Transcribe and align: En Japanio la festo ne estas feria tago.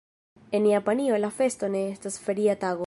En 0.51 0.65
Japanio 0.69 1.15
la 1.25 1.31
festo 1.41 1.71
ne 1.77 1.83
estas 1.93 2.21
feria 2.27 2.59
tago. 2.65 2.79